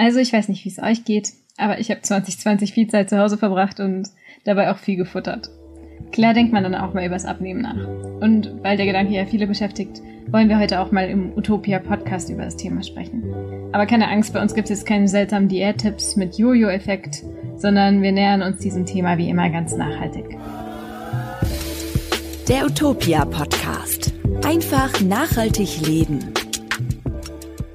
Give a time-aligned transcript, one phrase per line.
[0.00, 3.18] Also ich weiß nicht, wie es euch geht, aber ich habe 2020 viel Zeit zu
[3.18, 4.08] Hause verbracht und
[4.44, 5.50] dabei auch viel gefuttert.
[6.10, 7.86] Klar denkt man dann auch mal übers Abnehmen nach.
[8.22, 12.30] Und weil der Gedanke ja viele beschäftigt, wollen wir heute auch mal im Utopia Podcast
[12.30, 13.22] über das Thema sprechen.
[13.72, 17.22] Aber keine Angst, bei uns gibt es jetzt keine seltsamen Diättipps mit Jojo-Effekt,
[17.56, 20.24] sondern wir nähern uns diesem Thema wie immer ganz nachhaltig.
[22.48, 24.14] Der Utopia Podcast.
[24.46, 26.20] Einfach nachhaltig leben.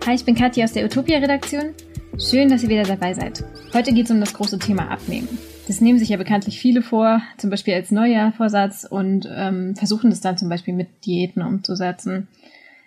[0.08, 1.76] Hi, ich bin Katja aus der Utopia Redaktion.
[2.18, 3.44] Schön, dass ihr wieder dabei seid.
[3.74, 5.28] Heute geht es um das große Thema Abnehmen.
[5.68, 10.22] Das nehmen sich ja bekanntlich viele vor, zum Beispiel als Neujahrvorsatz und ähm, versuchen das
[10.22, 12.30] dann zum Beispiel mit Diäten umzusetzen.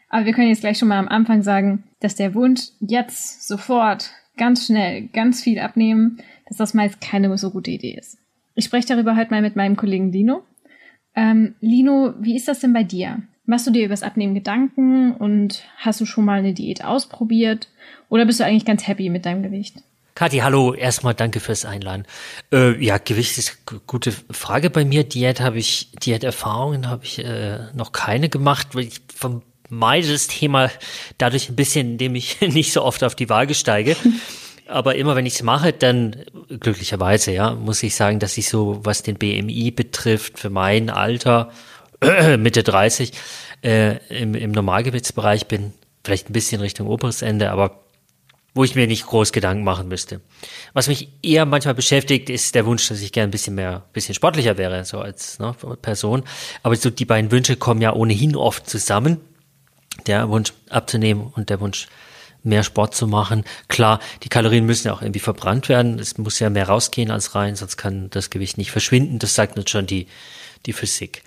[0.08, 4.10] Aber wir können jetzt gleich schon mal am Anfang sagen, dass der Wunsch, jetzt, sofort,
[4.38, 8.16] ganz schnell, ganz viel abnehmen, dass das meist keine so gute Idee ist.
[8.54, 10.42] Ich spreche darüber heute mal mit meinem Kollegen Lino.
[11.14, 13.22] Ähm, Lino, wie ist das denn bei dir?
[13.50, 17.68] Machst du dir übers Abnehmen Gedanken und hast du schon mal eine Diät ausprobiert?
[18.10, 19.76] Oder bist du eigentlich ganz happy mit deinem Gewicht?
[20.14, 22.04] Kathi, hallo, erstmal danke fürs Einladen.
[22.52, 25.02] Äh, ja, Gewicht ist eine gute Frage bei mir.
[25.02, 30.70] Diät habe ich, Diäterfahrungen habe ich äh, noch keine gemacht, weil ich vermeide das Thema
[31.16, 33.96] dadurch ein bisschen, indem ich nicht so oft auf die Waage steige.
[34.68, 36.16] Aber immer wenn ich es mache, dann
[36.50, 41.50] glücklicherweise, ja, muss ich sagen, dass ich so, was den BMI betrifft, für mein Alter,
[42.38, 43.12] Mitte 30,
[43.62, 45.72] äh, im, im Normalgewichtsbereich bin,
[46.04, 47.80] vielleicht ein bisschen Richtung oberes Ende, aber
[48.54, 50.20] wo ich mir nicht groß Gedanken machen müsste.
[50.72, 53.92] Was mich eher manchmal beschäftigt, ist der Wunsch, dass ich gerne ein bisschen mehr, ein
[53.92, 56.24] bisschen sportlicher wäre, so als ne, Person.
[56.62, 59.20] Aber so die beiden Wünsche kommen ja ohnehin oft zusammen.
[60.06, 61.86] Der Wunsch abzunehmen und der Wunsch
[62.42, 63.44] mehr Sport zu machen.
[63.68, 65.98] Klar, die Kalorien müssen ja auch irgendwie verbrannt werden.
[65.98, 69.18] Es muss ja mehr rausgehen als rein, sonst kann das Gewicht nicht verschwinden.
[69.18, 70.06] Das sagt uns schon die,
[70.66, 71.22] die Physik.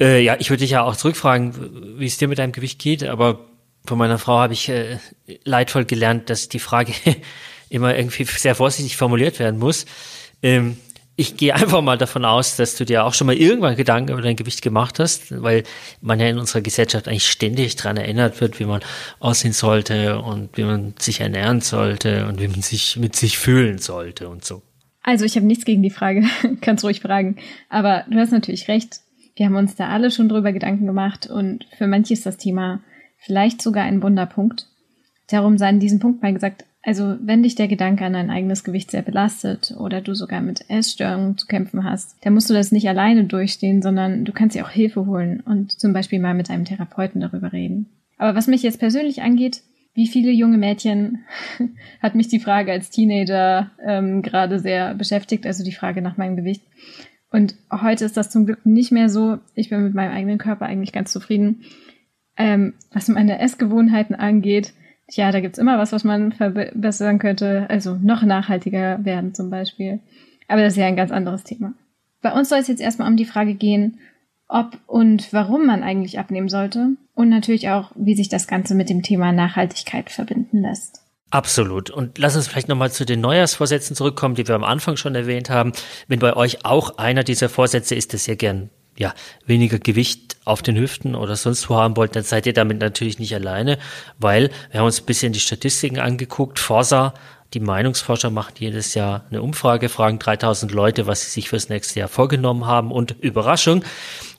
[0.00, 3.04] Äh, ja, ich würde dich ja auch zurückfragen, wie es dir mit deinem Gewicht geht,
[3.04, 3.46] aber
[3.84, 4.98] von meiner Frau habe ich äh,
[5.44, 6.92] leidvoll gelernt, dass die Frage
[7.68, 9.86] immer irgendwie sehr vorsichtig formuliert werden muss.
[10.42, 10.76] Ähm,
[11.16, 14.22] ich gehe einfach mal davon aus, dass du dir auch schon mal irgendwann Gedanken über
[14.22, 15.64] dein Gewicht gemacht hast, weil
[16.00, 18.80] man ja in unserer Gesellschaft eigentlich ständig daran erinnert wird, wie man
[19.18, 23.76] aussehen sollte und wie man sich ernähren sollte und wie man sich mit sich fühlen
[23.76, 24.62] sollte und so.
[25.02, 26.22] Also ich habe nichts gegen die Frage,
[26.62, 27.36] kannst ruhig fragen.
[27.68, 29.00] Aber du hast natürlich recht.
[29.36, 32.80] Wir haben uns da alle schon drüber Gedanken gemacht und für manche ist das Thema
[33.18, 34.66] vielleicht sogar ein Wunderpunkt.
[35.28, 38.64] Darum sei an diesem Punkt mal gesagt, also wenn dich der Gedanke an dein eigenes
[38.64, 42.72] Gewicht sehr belastet oder du sogar mit Essstörungen zu kämpfen hast, dann musst du das
[42.72, 46.48] nicht alleine durchstehen, sondern du kannst dir auch Hilfe holen und zum Beispiel mal mit
[46.48, 47.90] einem Therapeuten darüber reden.
[48.16, 49.62] Aber was mich jetzt persönlich angeht,
[49.94, 51.24] wie viele junge Mädchen
[52.02, 56.36] hat mich die Frage als Teenager ähm, gerade sehr beschäftigt, also die Frage nach meinem
[56.36, 56.62] Gewicht.
[57.30, 59.38] Und heute ist das zum Glück nicht mehr so.
[59.54, 61.62] Ich bin mit meinem eigenen Körper eigentlich ganz zufrieden.
[62.36, 64.72] Ähm, was meine Essgewohnheiten angeht,
[65.10, 67.66] ja, da gibt's immer was, was man verbessern könnte.
[67.68, 70.00] Also noch nachhaltiger werden zum Beispiel.
[70.48, 71.74] Aber das ist ja ein ganz anderes Thema.
[72.22, 73.98] Bei uns soll es jetzt erstmal um die Frage gehen,
[74.48, 78.90] ob und warum man eigentlich abnehmen sollte und natürlich auch, wie sich das Ganze mit
[78.90, 81.02] dem Thema Nachhaltigkeit verbinden lässt.
[81.30, 81.90] Absolut.
[81.90, 85.48] Und lass uns vielleicht nochmal zu den Neujahrsvorsätzen zurückkommen, die wir am Anfang schon erwähnt
[85.48, 85.72] haben.
[86.08, 89.14] Wenn bei euch auch einer dieser Vorsätze ist, das ihr gern ja,
[89.46, 93.18] weniger Gewicht auf den Hüften oder sonst wo haben wollt, dann seid ihr damit natürlich
[93.18, 93.78] nicht alleine,
[94.18, 96.58] weil wir haben uns ein bisschen die Statistiken angeguckt.
[96.58, 97.14] Forsa,
[97.54, 102.00] die Meinungsforscher machen jedes Jahr eine Umfrage, fragen 3000 Leute, was sie sich fürs nächste
[102.00, 103.84] Jahr vorgenommen haben und Überraschung,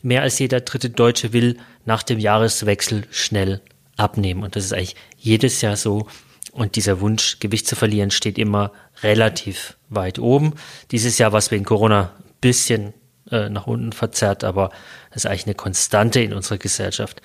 [0.01, 3.61] mehr als jeder dritte Deutsche will nach dem Jahreswechsel schnell
[3.97, 6.07] abnehmen und das ist eigentlich jedes Jahr so
[6.51, 8.71] und dieser Wunsch, Gewicht zu verlieren, steht immer
[9.03, 10.53] relativ weit oben.
[10.91, 12.93] Dieses Jahr war es wegen Corona ein bisschen
[13.29, 14.69] äh, nach unten verzerrt, aber
[15.11, 17.21] das ist eigentlich eine Konstante in unserer Gesellschaft.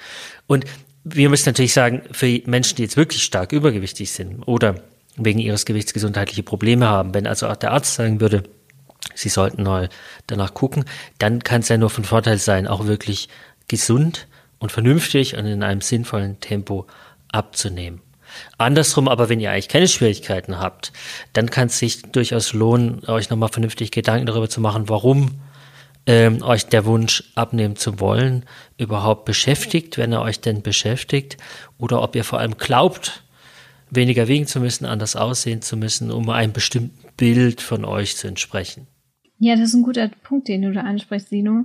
[0.47, 0.65] Und
[1.05, 4.77] wir müssen natürlich sagen, für Menschen, die jetzt wirklich stark übergewichtig sind oder
[5.17, 8.43] wegen ihres Gewichts gesundheitliche Probleme haben, wenn also auch der Arzt sagen würde,
[9.15, 9.89] sie sollten mal
[10.27, 10.85] danach gucken,
[11.19, 13.29] dann kann es ja nur von Vorteil sein, auch wirklich
[13.69, 14.27] gesund
[14.59, 16.87] und vernünftig und in einem sinnvollen Tempo
[17.33, 18.01] abzunehmen.
[18.59, 20.93] Andersrum aber, wenn ihr eigentlich keine Schwierigkeiten habt,
[21.33, 25.41] dann kann es sich durchaus lohnen, euch nochmal vernünftig Gedanken darüber zu machen, warum
[26.07, 28.45] ähm, euch der Wunsch abnehmen zu wollen
[28.79, 31.37] überhaupt beschäftigt, wenn er euch denn beschäftigt,
[31.79, 33.25] oder ob ihr vor allem glaubt,
[33.91, 38.29] weniger wiegen zu müssen, anders aussehen zu müssen, um einem bestimmten Bild von euch zu
[38.29, 38.87] entsprechen.
[39.39, 41.65] Ja, das ist ein guter Punkt, den du da ansprichst, Sino.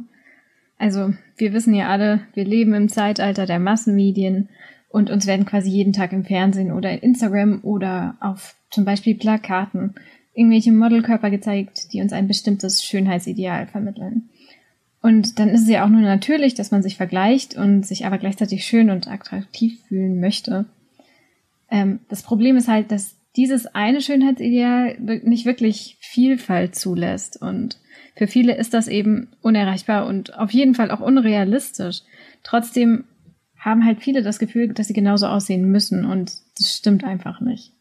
[0.78, 4.50] Also, wir wissen ja alle, wir leben im Zeitalter der Massenmedien
[4.92, 9.16] und uns werden quasi jeden Tag im Fernsehen oder in Instagram oder auf zum Beispiel
[9.16, 9.96] Plakaten
[10.34, 14.30] irgendwelche Modelkörper gezeigt, die uns ein bestimmtes Schönheitsideal vermitteln.
[15.02, 18.18] Und dann ist es ja auch nur natürlich, dass man sich vergleicht und sich aber
[18.18, 20.66] gleichzeitig schön und attraktiv fühlen möchte.
[21.70, 27.42] Ähm, das Problem ist halt, dass dieses eine Schönheitsideal nicht wirklich Vielfalt zulässt.
[27.42, 27.80] Und
[28.16, 32.02] für viele ist das eben unerreichbar und auf jeden Fall auch unrealistisch.
[32.44, 33.06] Trotzdem
[33.62, 37.72] haben halt viele das Gefühl, dass sie genauso aussehen müssen und das stimmt einfach nicht.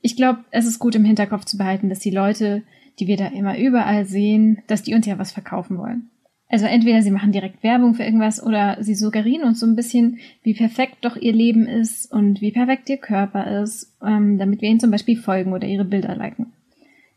[0.00, 2.62] Ich glaube, es ist gut im Hinterkopf zu behalten, dass die Leute,
[2.98, 6.08] die wir da immer überall sehen, dass die uns ja was verkaufen wollen.
[6.48, 10.18] Also entweder sie machen direkt Werbung für irgendwas oder sie suggerieren uns so ein bisschen,
[10.42, 14.68] wie perfekt doch ihr Leben ist und wie perfekt ihr Körper ist, ähm, damit wir
[14.70, 16.46] ihnen zum Beispiel folgen oder ihre Bilder liken.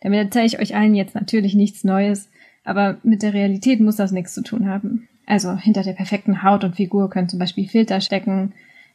[0.02, 2.30] Damit erzähle ich euch allen jetzt natürlich nichts Neues,
[2.66, 5.08] aber mit der Realität muss das nichts zu tun haben.
[5.26, 8.54] Also hinter der perfekten Haut und Figur können zum Beispiel Filter stecken,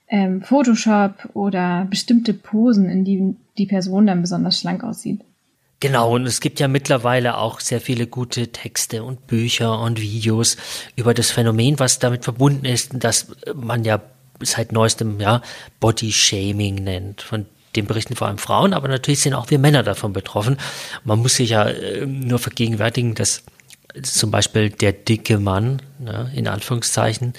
[0.08, 5.20] ähm, Photoshop oder bestimmte Posen, in die die Person dann besonders schlank aussieht.
[5.80, 10.56] Genau, und es gibt ja mittlerweile auch sehr viele gute Texte und Bücher und Videos
[10.96, 14.00] über das Phänomen, was damit verbunden ist, dass man ja
[14.40, 15.40] seit neuestem ja
[15.78, 17.22] Body Shaming nennt.
[17.22, 17.46] Von
[17.76, 20.56] dem berichten vor allem Frauen, aber natürlich sind auch wir Männer davon betroffen.
[21.04, 23.44] Man muss sich ja äh, nur vergegenwärtigen, dass
[24.03, 27.35] zum Beispiel der dicke Mann, ne, in Anführungszeichen,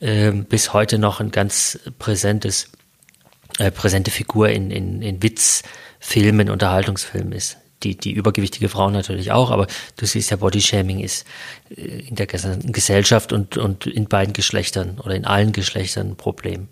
[0.00, 2.70] äh, bis heute noch ein ganz präsentes,
[3.58, 9.50] äh, präsente Figur in, in, in Witzfilmen, Unterhaltungsfilmen ist die, die übergewichtige Frau natürlich auch,
[9.50, 9.66] aber
[9.96, 11.26] du siehst ja, Bodyshaming ist
[11.70, 16.68] äh, in der Gesellschaft und, und in beiden Geschlechtern oder in allen Geschlechtern ein Problem.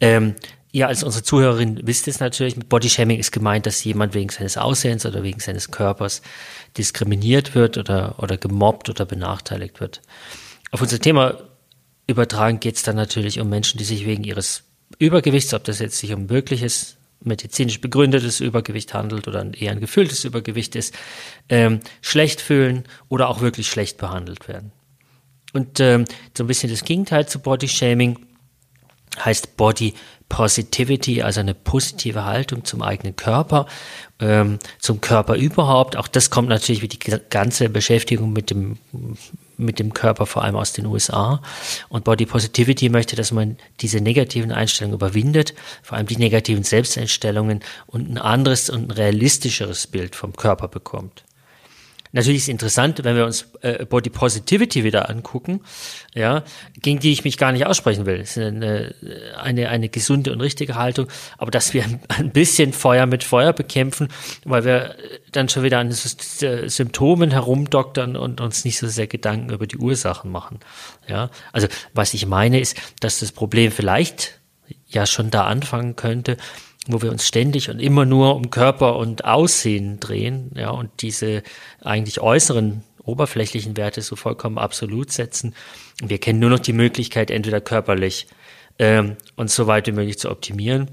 [0.00, 0.34] Ähm,
[0.72, 4.56] ja, als unsere Zuhörerin wisst es natürlich, mit Bodyshaming ist gemeint, dass jemand wegen seines
[4.56, 6.22] Aussehens oder wegen seines Körpers
[6.76, 10.00] diskriminiert wird oder, oder gemobbt oder benachteiligt wird.
[10.70, 11.38] Auf unser Thema
[12.06, 14.62] übertragen geht es dann natürlich um Menschen, die sich wegen ihres
[14.98, 20.24] Übergewichts, ob das jetzt sich um wirkliches medizinisch begründetes Übergewicht handelt oder eher ein gefühltes
[20.24, 20.96] Übergewicht ist,
[21.48, 24.72] ähm, schlecht fühlen oder auch wirklich schlecht behandelt werden.
[25.52, 26.04] Und ähm,
[26.36, 28.18] so ein bisschen das Gegenteil zu Body Shaming
[29.18, 29.94] heißt Body
[30.30, 33.66] Positivity, also eine positive Haltung zum eigenen Körper,
[34.20, 35.96] ähm, zum Körper überhaupt.
[35.96, 38.78] Auch das kommt natürlich wie die ganze Beschäftigung mit dem,
[39.56, 41.42] mit dem Körper vor allem aus den USA.
[41.88, 45.52] Und Body Positivity möchte, dass man diese negativen Einstellungen überwindet,
[45.82, 51.24] vor allem die negativen Selbsteinstellungen und ein anderes und ein realistischeres Bild vom Körper bekommt.
[52.12, 55.60] Natürlich ist es interessant, wenn wir uns äh, Body Positivity wieder angucken,
[56.14, 56.42] ja,
[56.80, 58.20] gegen die ich mich gar nicht aussprechen will.
[58.20, 58.94] Es ist eine,
[59.38, 61.06] eine, eine gesunde und richtige Haltung,
[61.38, 64.08] aber dass wir ein bisschen Feuer mit Feuer bekämpfen,
[64.44, 64.96] weil wir
[65.32, 70.32] dann schon wieder an Symptomen herumdoktern und uns nicht so sehr Gedanken über die Ursachen
[70.32, 70.58] machen.
[71.06, 74.40] Ja, also was ich meine ist, dass das Problem vielleicht
[74.88, 76.36] ja schon da anfangen könnte,
[76.92, 81.42] wo wir uns ständig und immer nur um Körper und Aussehen drehen, ja, und diese
[81.82, 85.54] eigentlich äußeren oberflächlichen Werte so vollkommen absolut setzen.
[86.02, 88.26] Wir kennen nur noch die Möglichkeit, entweder körperlich
[88.78, 90.88] ähm, uns so weit wie möglich zu optimieren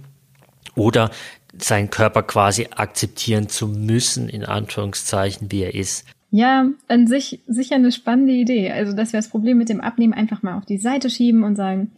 [0.76, 1.12] oder
[1.58, 6.06] seinen Körper quasi akzeptieren zu müssen, in Anführungszeichen, wie er ist.
[6.30, 8.72] Ja, an sich sicher eine spannende Idee.
[8.72, 11.56] Also, dass wir das Problem mit dem Abnehmen einfach mal auf die Seite schieben und
[11.56, 11.92] sagen,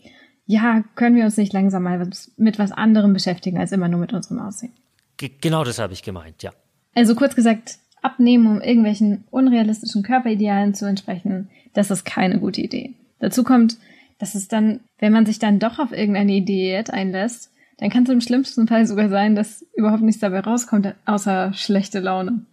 [0.49, 4.13] ja, können wir uns nicht langsam mal mit was anderem beschäftigen, als immer nur mit
[4.13, 4.73] unserem Aussehen.
[5.17, 6.51] G genau das habe ich gemeint, ja.
[6.95, 12.95] Also kurz gesagt, abnehmen, um irgendwelchen unrealistischen Körperidealen zu entsprechen, das ist keine gute Idee.
[13.19, 13.77] Dazu kommt,
[14.17, 18.09] dass es dann, wenn man sich dann doch auf irgendeine Idee einlässt, dann kann es
[18.09, 22.47] im schlimmsten Fall sogar sein, dass überhaupt nichts dabei rauskommt, außer schlechte Laune.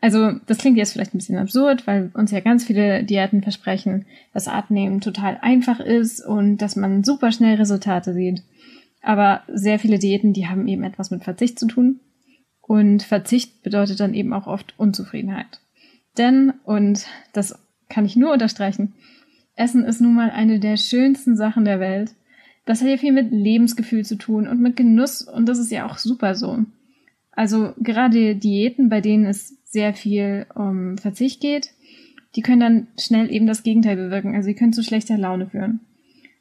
[0.00, 4.06] Also, das klingt jetzt vielleicht ein bisschen absurd, weil uns ja ganz viele Diäten versprechen,
[4.32, 8.42] dass Abnehmen total einfach ist und dass man super schnell Resultate sieht.
[9.02, 12.00] Aber sehr viele Diäten, die haben eben etwas mit Verzicht zu tun.
[12.60, 15.60] Und Verzicht bedeutet dann eben auch oft Unzufriedenheit.
[16.16, 18.92] Denn, und das kann ich nur unterstreichen,
[19.56, 22.14] Essen ist nun mal eine der schönsten Sachen der Welt.
[22.64, 25.86] Das hat ja viel mit Lebensgefühl zu tun und mit Genuss und das ist ja
[25.86, 26.64] auch super so.
[27.32, 31.70] Also gerade Diäten, bei denen es sehr viel um Verzicht geht,
[32.34, 34.34] die können dann schnell eben das Gegenteil bewirken.
[34.34, 35.80] Also sie können zu schlechter Laune führen.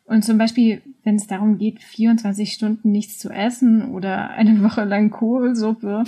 [0.05, 4.85] Und zum Beispiel, wenn es darum geht, 24 Stunden nichts zu essen oder eine Woche
[4.85, 6.03] lang Kohlsuppe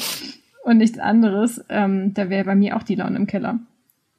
[0.64, 3.60] und nichts anderes, ähm, da wäre bei mir auch die Laune im Keller.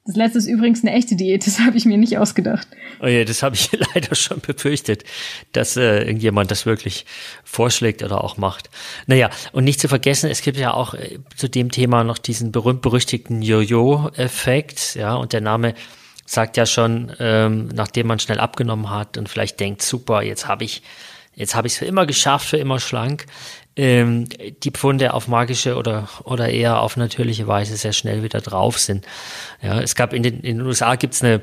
[0.05, 2.67] Das letzte ist übrigens eine echte Diät, das habe ich mir nicht ausgedacht.
[3.01, 5.03] Oh ja, das habe ich leider schon befürchtet,
[5.51, 7.05] dass äh, irgendjemand das wirklich
[7.43, 8.69] vorschlägt oder auch macht.
[9.05, 12.51] Naja, und nicht zu vergessen, es gibt ja auch äh, zu dem Thema noch diesen
[12.51, 15.75] berühmt-berüchtigten Jojo-Effekt, ja, und der Name
[16.25, 20.63] sagt ja schon, ähm, nachdem man schnell abgenommen hat und vielleicht denkt, super, jetzt habe
[20.63, 20.81] ich
[21.33, 23.25] jetzt habe ich es für immer geschafft, für immer schlank,
[23.75, 24.27] ähm,
[24.63, 29.05] die Pfunde auf magische oder, oder eher auf natürliche Weise sehr schnell wieder drauf sind.
[29.61, 31.41] Ja, es gab in den, in den USA gibt's eine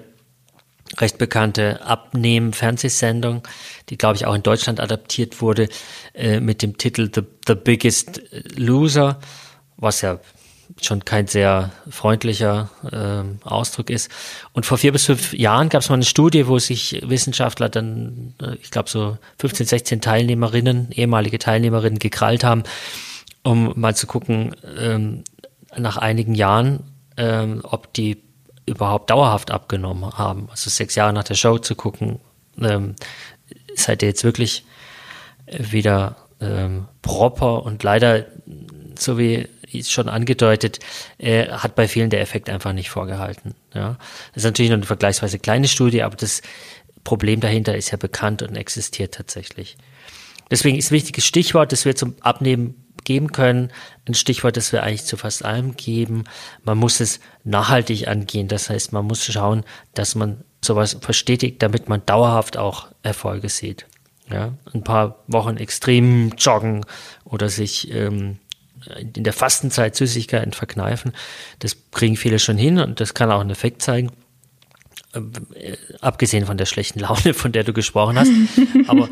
[0.96, 3.46] recht bekannte Abnehmen-Fernsehsendung,
[3.88, 5.68] die, glaube ich, auch in Deutschland adaptiert wurde,
[6.14, 8.22] äh, mit dem Titel The, The Biggest
[8.56, 9.18] Loser,
[9.76, 10.18] was ja
[10.80, 14.10] schon kein sehr freundlicher äh, Ausdruck ist.
[14.52, 18.34] Und vor vier bis fünf Jahren gab es mal eine Studie, wo sich Wissenschaftler dann,
[18.42, 22.62] äh, ich glaube so 15, 16 Teilnehmerinnen, ehemalige Teilnehmerinnen gekrallt haben,
[23.42, 25.24] um mal zu gucken, ähm,
[25.76, 26.80] nach einigen Jahren,
[27.16, 28.22] ähm, ob die
[28.66, 30.48] überhaupt dauerhaft abgenommen haben.
[30.50, 32.20] Also sechs Jahre nach der Show zu gucken,
[32.60, 32.94] ähm,
[33.74, 34.64] seid ihr jetzt wirklich
[35.46, 38.26] wieder ähm, proper und leider,
[38.98, 39.48] so wie
[39.82, 40.78] schon angedeutet,
[41.18, 43.54] äh, hat bei vielen der Effekt einfach nicht vorgehalten.
[43.74, 43.98] Ja.
[44.34, 46.42] Das ist natürlich noch eine vergleichsweise kleine Studie, aber das
[47.04, 49.76] Problem dahinter ist ja bekannt und existiert tatsächlich.
[50.50, 53.70] Deswegen ist ein wichtiges Stichwort, das wir zum Abnehmen geben können.
[54.06, 56.24] Ein Stichwort, das wir eigentlich zu fast allem geben.
[56.64, 58.48] Man muss es nachhaltig angehen.
[58.48, 63.86] Das heißt, man muss schauen, dass man sowas verstetigt, damit man dauerhaft auch Erfolge sieht.
[64.30, 66.84] Ja, ein paar Wochen extrem joggen
[67.24, 68.38] oder sich ähm,
[68.96, 71.12] in der Fastenzeit Süßigkeiten verkneifen.
[71.58, 74.10] Das kriegen viele schon hin und das kann auch einen Effekt zeigen.
[75.14, 78.30] Äh, abgesehen von der schlechten Laune, von der du gesprochen hast.
[78.88, 79.08] Aber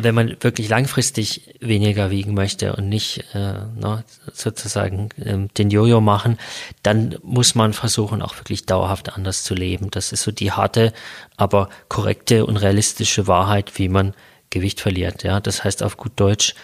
[0.00, 3.38] wenn man wirklich langfristig weniger wiegen möchte und nicht äh,
[3.74, 6.38] ne, sozusagen ähm, den Jojo machen,
[6.82, 9.90] dann muss man versuchen, auch wirklich dauerhaft anders zu leben.
[9.90, 10.92] Das ist so die harte,
[11.36, 14.14] aber korrekte und realistische Wahrheit, wie man
[14.50, 15.22] Gewicht verliert.
[15.22, 16.54] Ja, das heißt auf gut Deutsch,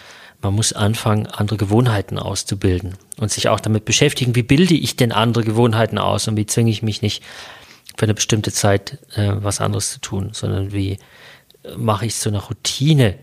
[0.41, 5.11] man muss anfangen, andere Gewohnheiten auszubilden und sich auch damit beschäftigen, wie bilde ich denn
[5.11, 7.23] andere Gewohnheiten aus und wie zwinge ich mich nicht
[7.97, 10.91] für eine bestimmte Zeit äh, was anderes zu tun, sondern wie
[11.63, 13.15] äh, mache ich es zu einer Routine,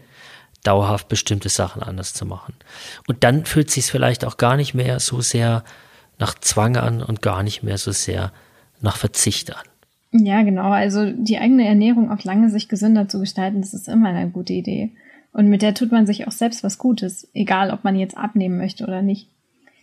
[0.62, 2.54] dauerhaft bestimmte Sachen anders zu machen.
[3.06, 5.64] Und dann fühlt sich vielleicht auch gar nicht mehr so sehr
[6.18, 8.32] nach Zwang an und gar nicht mehr so sehr
[8.80, 9.64] nach Verzicht an.
[10.12, 10.70] Ja, genau.
[10.70, 14.52] Also die eigene Ernährung auf lange Sicht gesünder zu gestalten, das ist immer eine gute
[14.52, 14.90] Idee.
[15.36, 18.56] Und mit der tut man sich auch selbst was Gutes, egal ob man jetzt abnehmen
[18.56, 19.28] möchte oder nicht.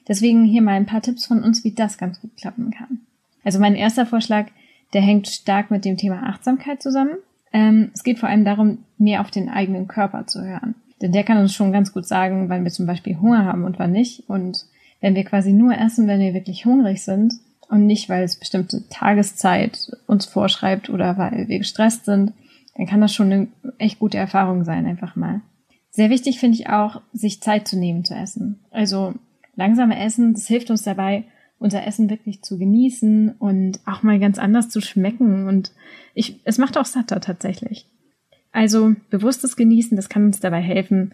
[0.07, 3.01] Deswegen hier mal ein paar Tipps von uns, wie das ganz gut klappen kann.
[3.43, 4.47] Also mein erster Vorschlag,
[4.93, 7.17] der hängt stark mit dem Thema Achtsamkeit zusammen.
[7.51, 10.73] Ähm, es geht vor allem darum, mehr auf den eigenen Körper zu hören.
[11.03, 13.77] Denn der kann uns schon ganz gut sagen, wann wir zum Beispiel Hunger haben und
[13.77, 14.27] wann nicht.
[14.27, 14.65] Und
[15.01, 17.35] wenn wir quasi nur essen, wenn wir wirklich hungrig sind
[17.69, 22.33] und nicht, weil es bestimmte Tageszeit uns vorschreibt oder weil wir gestresst sind,
[22.75, 25.41] dann kann das schon eine echt gute Erfahrung sein, einfach mal.
[25.91, 28.59] Sehr wichtig finde ich auch, sich Zeit zu nehmen zu essen.
[28.71, 29.13] Also
[29.55, 31.25] langsame Essen, das hilft uns dabei,
[31.59, 35.47] unser Essen wirklich zu genießen und auch mal ganz anders zu schmecken.
[35.47, 35.71] Und
[36.13, 37.87] ich, es macht auch satter tatsächlich.
[38.51, 41.13] Also bewusstes Genießen, das kann uns dabei helfen,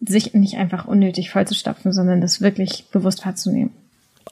[0.00, 3.72] sich nicht einfach unnötig vollzustopfen, sondern das wirklich bewusst wahrzunehmen.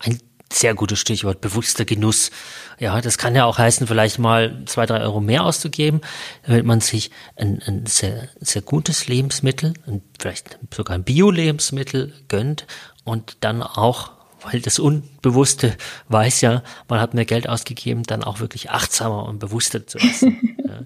[0.00, 0.18] Ein
[0.54, 2.30] sehr gutes Stichwort, bewusster Genuss.
[2.78, 6.00] Ja, das kann ja auch heißen, vielleicht mal zwei, drei Euro mehr auszugeben,
[6.46, 9.74] damit man sich ein, ein sehr, sehr gutes Lebensmittel,
[10.18, 12.66] vielleicht sogar ein Bio-Lebensmittel gönnt
[13.04, 14.12] und dann auch
[14.44, 15.74] weil das Unbewusste
[16.08, 20.56] weiß ja, man hat mehr Geld ausgegeben, dann auch wirklich achtsamer und bewusster zu essen.
[20.68, 20.82] ja.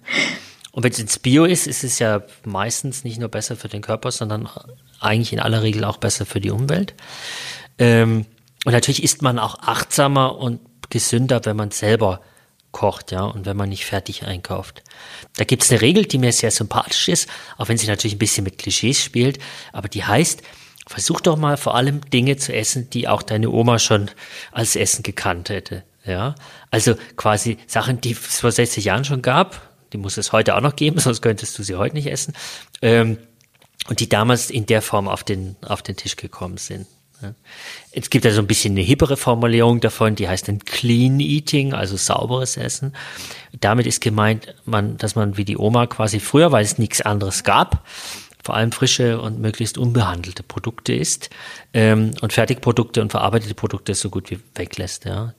[0.71, 3.83] Und wenn es ins Bio ist, ist es ja meistens nicht nur besser für den
[3.83, 4.49] Körper, sondern
[5.01, 6.95] eigentlich in aller Regel auch besser für die Umwelt.
[7.79, 8.27] Ähm,
[8.69, 10.61] und natürlich ist man auch achtsamer und
[10.91, 12.21] gesünder, wenn man selber
[12.71, 14.83] kocht, ja, und wenn man nicht fertig einkauft.
[15.39, 18.19] Da gibt es eine Regel, die mir sehr sympathisch ist, auch wenn sie natürlich ein
[18.19, 19.39] bisschen mit Klischees spielt,
[19.73, 20.43] aber die heißt,
[20.87, 24.11] versuch doch mal vor allem Dinge zu essen, die auch deine Oma schon
[24.53, 25.83] als Essen gekannt hätte.
[26.05, 26.35] Ja,
[26.71, 29.63] also quasi Sachen, die es vor 60 Jahren schon gab,
[29.95, 32.35] die muss es heute auch noch geben, sonst könntest du sie heute nicht essen.
[32.83, 33.17] Ähm,
[33.89, 36.87] und die damals in der Form auf den, auf den Tisch gekommen sind.
[37.93, 41.73] Es gibt ja so ein bisschen eine hippere Formulierung davon, die heißt dann Clean Eating,
[41.73, 42.95] also sauberes Essen.
[43.61, 47.45] Damit ist gemeint, man, dass man wie die Oma quasi früher, weil es nichts anderes
[47.45, 47.87] gab,
[48.45, 51.31] vor allem frische und möglichst unbehandelte Produkte isst
[51.75, 55.05] ähm, und Fertigprodukte und verarbeitete Produkte so gut wie weglässt.
[55.05, 55.35] Ja.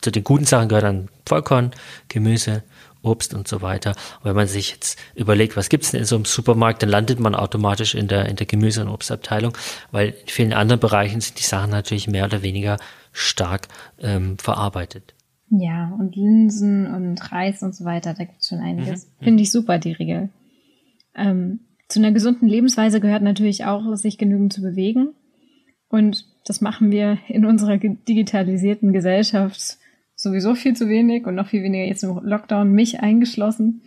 [0.00, 1.72] Zu den guten Sachen gehört dann Vollkorn,
[2.08, 2.62] Gemüse,
[3.02, 3.90] Obst und so weiter.
[4.20, 7.20] Und wenn man sich jetzt überlegt, was gibt's denn in so einem Supermarkt, dann landet
[7.20, 9.52] man automatisch in der, in der Gemüse- und Obstabteilung,
[9.90, 12.76] weil in vielen anderen Bereichen sind die Sachen natürlich mehr oder weniger
[13.12, 15.14] stark ähm, verarbeitet.
[15.50, 19.06] Ja, und Linsen und Reis und so weiter, da gibt's schon einiges.
[19.06, 19.24] Mhm.
[19.24, 20.28] Finde ich super, die Regel.
[21.16, 25.14] Ähm, zu einer gesunden Lebensweise gehört natürlich auch, sich genügend zu bewegen.
[25.88, 29.78] Und das machen wir in unserer digitalisierten Gesellschaft
[30.20, 33.82] sowieso viel zu wenig und noch viel weniger jetzt im Lockdown, mich eingeschlossen.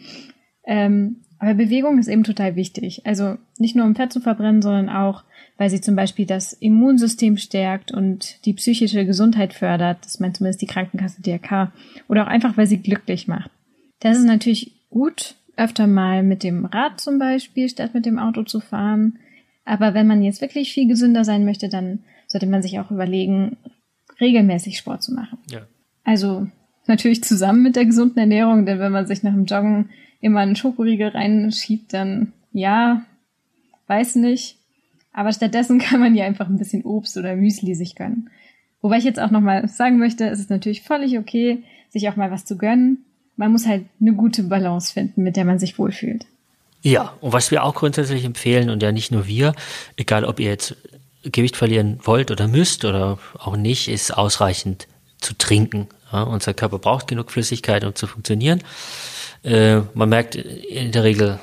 [0.66, 3.06] Ähm, aber Bewegung ist eben total wichtig.
[3.06, 5.24] Also nicht nur um Fett zu verbrennen, sondern auch,
[5.58, 10.06] weil sie zum Beispiel das Immunsystem stärkt und die psychische Gesundheit fördert.
[10.06, 11.72] Das meint zumindest die Krankenkasse DRK.
[12.08, 13.52] Oder auch einfach, weil sie glücklich macht.
[14.00, 18.44] Das ist natürlich gut, öfter mal mit dem Rad zum Beispiel, statt mit dem Auto
[18.44, 19.20] zu fahren.
[19.66, 23.58] Aber wenn man jetzt wirklich viel gesünder sein möchte, dann sollte man sich auch überlegen,
[24.20, 25.40] regelmäßig Sport zu machen.
[25.50, 25.68] Ja.
[26.04, 26.48] Also
[26.88, 29.90] natürlich zusammen mit der gesunden Ernährung, denn wenn man sich nach dem Joggen
[30.22, 33.04] immer einen Schokoriegel reinschiebt, dann ja,
[33.88, 34.58] weiß nicht.
[35.12, 38.30] Aber stattdessen kann man ja einfach ein bisschen Obst oder Müsli sich gönnen.
[38.82, 42.32] Wobei ich jetzt auch nochmal sagen möchte, es ist natürlich völlig okay, sich auch mal
[42.32, 43.06] was zu gönnen.
[43.38, 46.26] Man muss halt eine gute Balance finden, mit der man sich wohlfühlt.
[46.82, 49.54] Ja, und was wir auch grundsätzlich empfehlen, und ja nicht nur wir,
[49.96, 50.76] egal ob ihr jetzt
[51.24, 54.88] Gewicht verlieren wollt oder müsst oder auch nicht, ist ausreichend
[55.24, 55.88] zu trinken.
[56.12, 58.62] Ja, unser Körper braucht genug Flüssigkeit, um zu funktionieren.
[59.44, 61.40] Äh, man merkt in der Regel,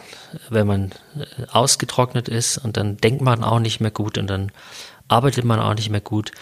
[0.49, 4.53] wenn man äh, ausgetrocknet ist und dann denkt man auch nicht mehr gut und dann
[5.09, 6.33] arbeitet man auch nicht mehr gut.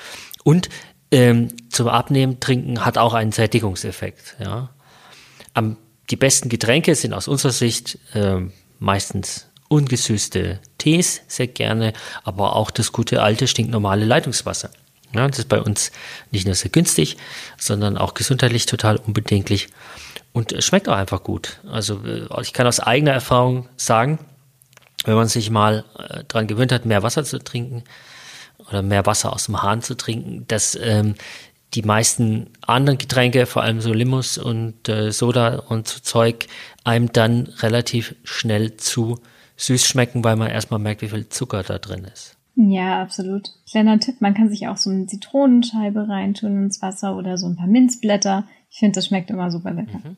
[0.44, 0.68] Und
[1.10, 4.36] ähm, zum Abnehmen trinken hat auch einen Sättigungseffekt.
[4.38, 4.70] Ja.
[5.54, 5.76] Am,
[6.10, 8.40] die besten Getränke sind aus unserer Sicht äh,
[8.78, 11.92] meistens ungesüßte Tees, sehr gerne,
[12.24, 14.70] aber auch das gute alte stinknormale Leitungswasser.
[15.14, 15.90] Ja, das ist bei uns
[16.30, 17.16] nicht nur sehr günstig,
[17.56, 19.68] sondern auch gesundheitlich total unbedenklich
[20.32, 21.60] und schmeckt auch einfach gut.
[21.70, 24.18] Also äh, ich kann aus eigener Erfahrung sagen,
[25.04, 27.84] wenn man sich mal äh, daran gewöhnt hat, mehr Wasser zu trinken
[28.68, 31.14] oder mehr Wasser aus dem Hahn zu trinken, dass ähm,
[31.74, 36.46] die meisten anderen Getränke, vor allem so Limos und äh, Soda und so Zeug,
[36.84, 39.20] einem dann relativ schnell zu
[39.56, 42.37] süß schmecken, weil man erstmal merkt, wie viel Zucker da drin ist.
[42.60, 43.52] Ja, absolut.
[43.70, 47.54] Kleiner Tipp, man kann sich auch so eine Zitronenscheibe reintun ins Wasser oder so ein
[47.54, 48.48] paar Minzblätter.
[48.68, 49.98] Ich finde, das schmeckt immer super lecker.
[49.98, 50.16] Mhm.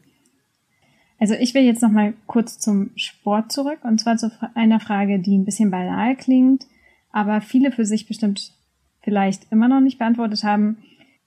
[1.18, 5.18] Also ich will jetzt noch mal kurz zum Sport zurück und zwar zu einer Frage,
[5.18, 6.66] die ein bisschen banal klingt,
[7.12, 8.54] aber viele für sich bestimmt
[9.02, 10.78] vielleicht immer noch nicht beantwortet haben.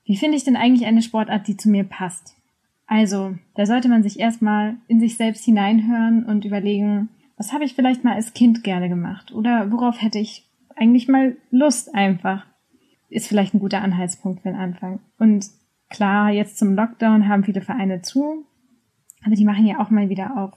[0.05, 2.35] Wie finde ich denn eigentlich eine Sportart, die zu mir passt?
[2.87, 7.75] Also, da sollte man sich erstmal in sich selbst hineinhören und überlegen, was habe ich
[7.75, 12.45] vielleicht mal als Kind gerne gemacht oder worauf hätte ich eigentlich mal Lust einfach.
[13.09, 14.99] Ist vielleicht ein guter Anhaltspunkt für den Anfang.
[15.19, 15.45] Und
[15.89, 18.45] klar, jetzt zum Lockdown haben viele Vereine zu,
[19.23, 20.53] aber die machen ja auch mal wieder auf.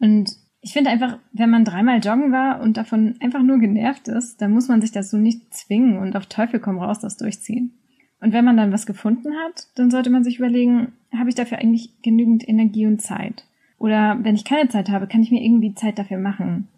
[0.00, 4.40] Und ich finde einfach, wenn man dreimal joggen war und davon einfach nur genervt ist,
[4.40, 7.74] dann muss man sich das so nicht zwingen und auf Teufel komm raus das durchziehen.
[8.20, 11.58] Und wenn man dann was gefunden hat, dann sollte man sich überlegen, habe ich dafür
[11.58, 13.44] eigentlich genügend Energie und Zeit?
[13.78, 16.68] Oder wenn ich keine Zeit habe, kann ich mir irgendwie Zeit dafür machen?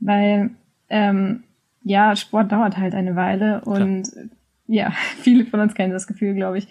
[0.00, 0.52] Weil,
[0.88, 1.44] ähm,
[1.84, 4.24] ja, Sport dauert halt eine Weile und Klar.
[4.66, 4.92] ja,
[5.22, 6.66] viele von uns kennen das Gefühl, glaube ich,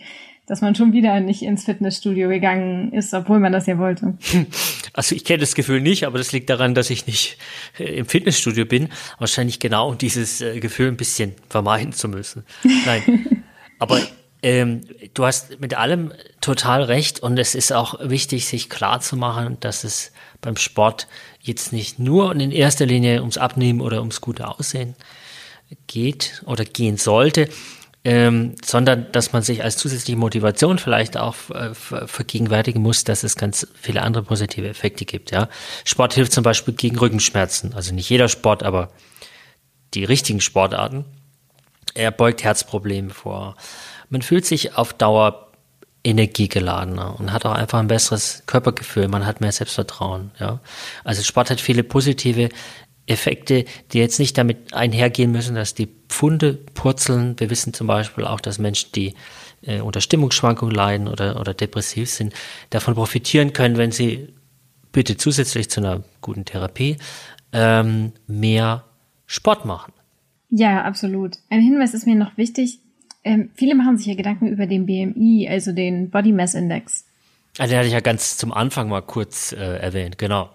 [0.46, 4.18] dass man schon wieder nicht ins Fitnessstudio gegangen ist, obwohl man das ja wollte.
[4.96, 7.40] Also ich kenne das Gefühl nicht, aber das liegt daran, dass ich nicht
[7.80, 8.90] äh, im Fitnessstudio bin.
[9.18, 12.44] Wahrscheinlich genau, um dieses äh, Gefühl ein bisschen vermeiden zu müssen.
[12.86, 13.44] Nein.
[13.80, 14.00] aber
[14.44, 14.82] ähm,
[15.14, 19.58] du hast mit allem total recht und es ist auch wichtig, sich klar zu machen,
[19.62, 21.08] dass es beim Sport
[21.42, 24.96] jetzt nicht nur und in erster Linie ums Abnehmen oder ums gute Aussehen
[25.88, 27.48] geht oder gehen sollte,
[28.04, 33.38] ähm, sondern dass man sich als zusätzliche Motivation vielleicht auch äh, vergegenwärtigen muss, dass es
[33.38, 35.32] ganz viele andere positive Effekte gibt.
[35.32, 35.48] Ja,
[35.86, 38.92] Sport hilft zum Beispiel gegen Rückenschmerzen, also nicht jeder Sport, aber
[39.94, 41.06] die richtigen Sportarten.
[41.94, 43.56] Er beugt Herzprobleme vor.
[44.14, 45.52] Man fühlt sich auf Dauer
[46.04, 49.08] energiegeladener und hat auch einfach ein besseres Körpergefühl.
[49.08, 50.30] Man hat mehr Selbstvertrauen.
[50.40, 50.60] Ja,
[51.04, 52.50] also Sport hat viele positive
[53.08, 57.40] Effekte, die jetzt nicht damit einhergehen müssen, dass die Pfunde purzeln.
[57.40, 59.16] Wir wissen zum Beispiel auch, dass Menschen, die
[59.64, 62.36] äh, unter Stimmungsschwankungen leiden oder, oder depressiv sind,
[62.70, 64.32] davon profitieren können, wenn sie
[64.92, 66.98] bitte zusätzlich zu einer guten Therapie
[67.52, 68.84] ähm, mehr
[69.26, 69.92] Sport machen.
[70.52, 71.40] Ja, absolut.
[71.50, 72.78] Ein Hinweis ist mir noch wichtig.
[73.24, 77.06] Ähm, viele machen sich ja Gedanken über den BMI, also den Body Mass Index.
[77.58, 80.50] Also den hatte ich ja ganz zum Anfang mal kurz äh, erwähnt, genau.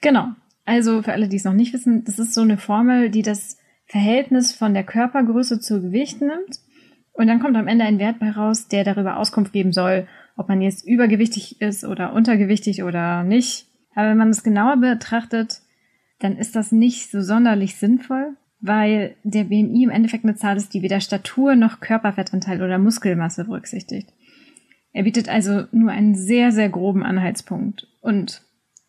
[0.00, 0.28] Genau.
[0.64, 3.58] Also für alle, die es noch nicht wissen, das ist so eine Formel, die das
[3.86, 6.60] Verhältnis von der Körpergröße zu Gewicht nimmt.
[7.12, 10.48] Und dann kommt am Ende ein Wert bei raus, der darüber Auskunft geben soll, ob
[10.48, 13.66] man jetzt übergewichtig ist oder untergewichtig oder nicht.
[13.94, 15.60] Aber wenn man das genauer betrachtet,
[16.20, 20.72] dann ist das nicht so sonderlich sinnvoll, weil der BMI im Endeffekt eine Zahl ist,
[20.72, 24.08] die weder Statur noch Körperfettanteil oder Muskelmasse berücksichtigt.
[24.92, 27.88] Er bietet also nur einen sehr, sehr groben Anhaltspunkt.
[28.00, 28.42] Und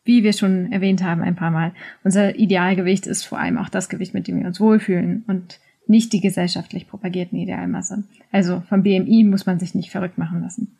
[0.06, 3.90] wie wir schon erwähnt haben ein paar Mal, unser Idealgewicht ist vor allem auch das
[3.90, 8.04] Gewicht, mit dem wir uns wohlfühlen und nicht die gesellschaftlich propagierten Idealmasse.
[8.32, 10.78] Also vom BMI muss man sich nicht verrückt machen lassen.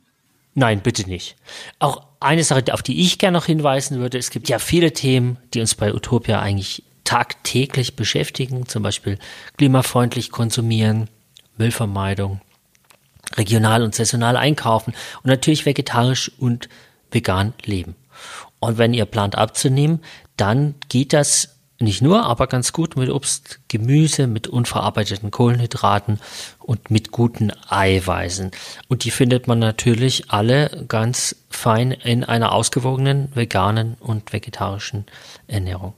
[0.56, 1.36] Nein, bitte nicht.
[1.80, 5.38] Auch eine Sache, auf die ich gerne noch hinweisen würde, es gibt ja viele Themen,
[5.54, 9.18] die uns bei Utopia eigentlich tagtäglich beschäftigen, zum Beispiel
[9.58, 11.10] klimafreundlich konsumieren,
[11.58, 12.42] Müllvermeidung,
[13.36, 16.70] regional und saisonal einkaufen und natürlich vegetarisch und
[17.12, 17.96] vegan leben.
[18.60, 20.00] Und wenn ihr plant abzunehmen,
[20.38, 26.20] dann geht das nicht nur, aber ganz gut mit Obst, Gemüse, mit unverarbeiteten Kohlenhydraten
[26.60, 28.52] und mit guten Eiweißen.
[28.88, 35.06] Und die findet man natürlich alle ganz fein in einer ausgewogenen veganen und vegetarischen
[35.48, 35.94] Ernährung.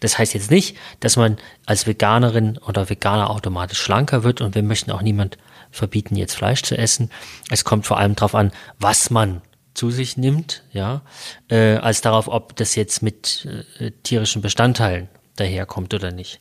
[0.00, 4.62] Das heißt jetzt nicht, dass man als Veganerin oder Veganer automatisch schlanker wird und wir
[4.62, 5.38] möchten auch niemand
[5.70, 7.10] verbieten, jetzt Fleisch zu essen.
[7.50, 9.42] Es kommt vor allem darauf an, was man
[9.74, 11.02] zu sich nimmt, ja,
[11.48, 13.46] äh, als darauf, ob das jetzt mit
[13.78, 16.40] äh, tierischen Bestandteilen daherkommt oder nicht.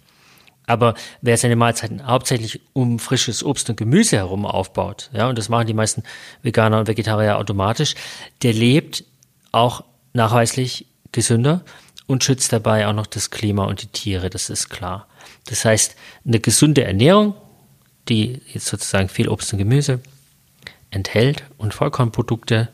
[0.66, 5.50] Aber wer seine Mahlzeiten hauptsächlich um frisches Obst und Gemüse herum aufbaut, ja, und das
[5.50, 6.04] machen die meisten
[6.42, 7.96] Veganer und Vegetarier automatisch,
[8.42, 9.06] der lebt
[9.52, 11.64] auch nachweislich gesünder
[12.08, 15.08] und schützt dabei auch noch das Klima und die Tiere, das ist klar.
[15.46, 17.36] Das heißt, eine gesunde Ernährung,
[18.10, 20.00] die jetzt sozusagen viel Obst und Gemüse
[20.90, 22.70] enthält und Vollkornprodukte,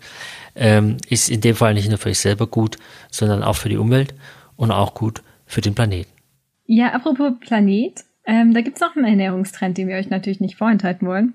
[0.55, 2.77] ähm, ist in dem Fall nicht nur für sich selber gut,
[3.09, 4.13] sondern auch für die Umwelt
[4.55, 6.11] und auch gut für den Planeten.
[6.65, 11.07] Ja, apropos Planet, ähm, da gibt's noch einen Ernährungstrend, den wir euch natürlich nicht vorenthalten
[11.07, 11.33] wollen,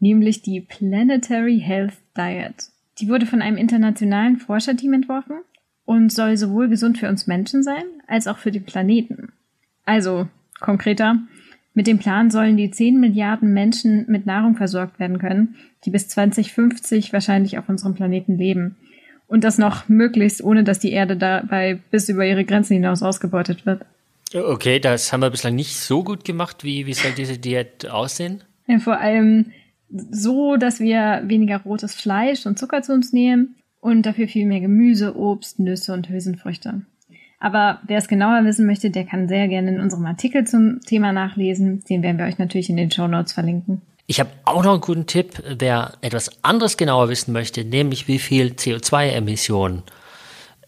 [0.00, 2.70] nämlich die Planetary Health Diet.
[2.98, 5.36] Die wurde von einem internationalen Forscherteam entworfen
[5.86, 9.32] und soll sowohl gesund für uns Menschen sein, als auch für den Planeten.
[9.86, 10.28] Also,
[10.60, 11.20] konkreter,
[11.72, 16.08] mit dem Plan sollen die 10 Milliarden Menschen mit Nahrung versorgt werden können, die bis
[16.08, 18.76] 2050 wahrscheinlich auf unserem Planeten leben.
[19.28, 23.66] Und das noch möglichst, ohne dass die Erde dabei bis über ihre Grenzen hinaus ausgebeutet
[23.66, 23.82] wird.
[24.34, 26.64] Okay, das haben wir bislang nicht so gut gemacht.
[26.64, 28.42] Wie, wie soll diese Diät aussehen?
[28.66, 29.52] Ja, vor allem
[29.88, 33.55] so, dass wir weniger rotes Fleisch und Zucker zu uns nehmen
[33.86, 36.82] und dafür viel mehr Gemüse, Obst, Nüsse und Hülsenfrüchte.
[37.38, 41.12] Aber wer es genauer wissen möchte, der kann sehr gerne in unserem Artikel zum Thema
[41.12, 41.84] nachlesen.
[41.88, 43.82] Den werden wir euch natürlich in den Show Notes verlinken.
[44.08, 48.18] Ich habe auch noch einen guten Tipp, wer etwas anderes genauer wissen möchte, nämlich wie
[48.18, 49.84] viel CO2-Emissionen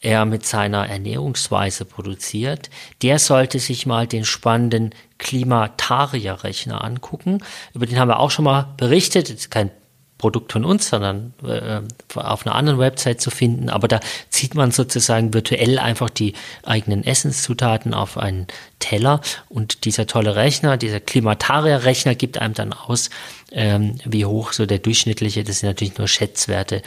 [0.00, 2.70] er mit seiner Ernährungsweise produziert,
[3.02, 7.42] der sollte sich mal den spannenden Klimataria-Rechner angucken.
[7.74, 9.28] Über den haben wir auch schon mal berichtet.
[9.28, 9.70] Das ist kein
[10.18, 11.80] Produkt von uns, sondern äh,
[12.14, 13.70] auf einer anderen Website zu finden.
[13.70, 18.48] Aber da zieht man sozusagen virtuell einfach die eigenen Essenszutaten auf einen
[18.80, 23.10] Teller und dieser tolle Rechner, dieser Klimataria-Rechner gibt einem dann aus,
[23.52, 26.82] ähm, wie hoch so der durchschnittliche, das sind natürlich nur Schätzwerte,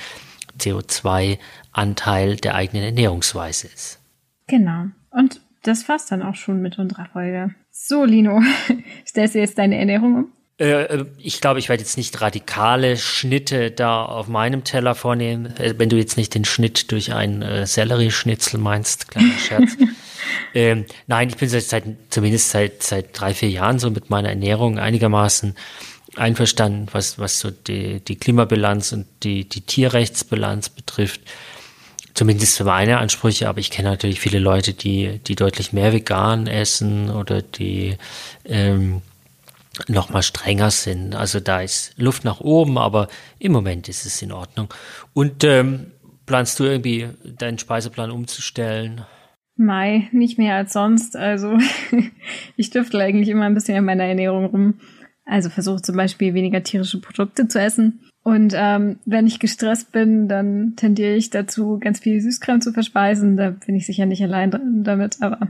[0.59, 3.99] CO2-Anteil der eigenen Ernährungsweise ist.
[4.47, 4.87] Genau.
[5.11, 7.55] Und das fasst dann auch schon mit unserer Folge.
[7.71, 8.41] So, Lino,
[9.07, 10.31] stellst du jetzt deine Ernährung um?
[10.61, 15.57] Äh, ich glaube, ich werde jetzt nicht radikale Schnitte da auf meinem Teller vornehmen.
[15.57, 19.71] Äh, wenn du jetzt nicht den Schnitt durch einen äh, Sellerieschnitzel meinst, kleiner Scherz.
[20.53, 24.77] ähm, nein, ich bin seit zumindest seit seit drei vier Jahren so mit meiner Ernährung
[24.77, 25.55] einigermaßen
[26.15, 31.21] einverstanden, was was so die die Klimabilanz und die die Tierrechtsbilanz betrifft.
[32.13, 36.45] Zumindest für meine Ansprüche, aber ich kenne natürlich viele Leute, die die deutlich mehr vegan
[36.45, 37.95] essen oder die
[38.43, 39.01] ähm,
[39.89, 41.15] noch mal strenger sind.
[41.15, 43.07] Also da ist Luft nach oben, aber
[43.39, 44.73] im Moment ist es in Ordnung.
[45.13, 45.91] Und ähm,
[46.25, 49.01] planst du irgendwie deinen Speiseplan umzustellen?
[49.55, 51.15] Mai, nicht mehr als sonst.
[51.15, 51.57] Also
[52.55, 54.73] ich dürfte eigentlich immer ein bisschen an meiner Ernährung rum.
[55.25, 58.01] Also versuche zum Beispiel weniger tierische Produkte zu essen.
[58.23, 63.35] Und ähm, wenn ich gestresst bin, dann tendiere ich dazu, ganz viel Süßkram zu verspeisen.
[63.35, 65.17] Da bin ich sicher nicht allein damit.
[65.21, 65.47] Aber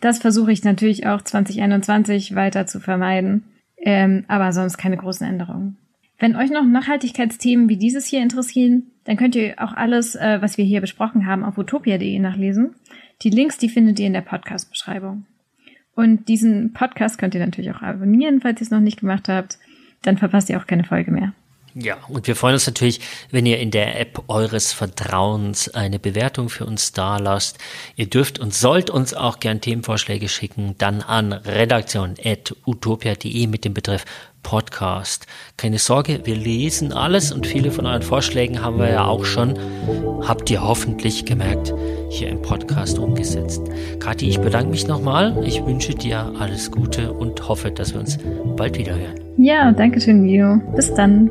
[0.00, 3.44] das versuche ich natürlich auch 2021 weiter zu vermeiden.
[3.78, 5.76] Ähm, aber sonst keine großen Änderungen.
[6.18, 10.56] Wenn euch noch Nachhaltigkeitsthemen wie dieses hier interessieren, dann könnt ihr auch alles, äh, was
[10.56, 12.74] wir hier besprochen haben, auf utopia.de nachlesen.
[13.22, 15.26] Die Links, die findet ihr in der Podcast-Beschreibung.
[15.94, 19.58] Und diesen Podcast könnt ihr natürlich auch abonnieren, falls ihr es noch nicht gemacht habt.
[20.02, 21.32] Dann verpasst ihr auch keine Folge mehr.
[21.74, 23.00] Ja, und wir freuen uns natürlich,
[23.32, 27.58] wenn ihr in der App eures Vertrauens eine Bewertung für uns da lasst.
[27.96, 34.04] Ihr dürft und sollt uns auch gern Themenvorschläge schicken, dann an redaktion.utopia.de mit dem Betreff
[34.44, 35.26] Podcast.
[35.56, 39.58] Keine Sorge, wir lesen alles und viele von euren Vorschlägen haben wir ja auch schon,
[40.28, 41.74] habt ihr hoffentlich gemerkt,
[42.10, 43.62] hier im Podcast umgesetzt.
[43.98, 45.42] Kathi, ich bedanke mich nochmal.
[45.44, 48.18] Ich wünsche dir alles Gute und hoffe, dass wir uns
[48.56, 49.18] bald wieder hören.
[49.38, 50.60] Ja, danke schön, Mio.
[50.76, 51.30] Bis dann.